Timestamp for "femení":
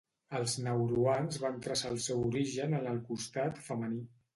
3.73-4.07